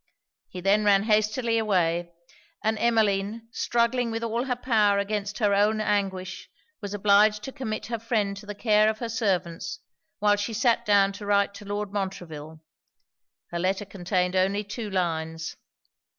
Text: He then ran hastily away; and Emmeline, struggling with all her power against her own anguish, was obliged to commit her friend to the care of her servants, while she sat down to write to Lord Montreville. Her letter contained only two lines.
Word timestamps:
He 0.49 0.61
then 0.61 0.83
ran 0.83 1.03
hastily 1.03 1.59
away; 1.59 2.11
and 2.63 2.75
Emmeline, 2.79 3.47
struggling 3.51 4.09
with 4.09 4.23
all 4.23 4.45
her 4.45 4.55
power 4.55 4.97
against 4.97 5.37
her 5.37 5.53
own 5.53 5.79
anguish, 5.79 6.49
was 6.81 6.95
obliged 6.95 7.43
to 7.43 7.51
commit 7.51 7.85
her 7.85 7.99
friend 7.99 8.35
to 8.37 8.47
the 8.47 8.55
care 8.55 8.89
of 8.89 8.97
her 8.97 9.09
servants, 9.09 9.79
while 10.17 10.37
she 10.37 10.53
sat 10.53 10.87
down 10.87 11.11
to 11.13 11.27
write 11.27 11.53
to 11.53 11.65
Lord 11.65 11.93
Montreville. 11.93 12.63
Her 13.51 13.59
letter 13.59 13.85
contained 13.85 14.35
only 14.35 14.63
two 14.63 14.89
lines. 14.89 15.55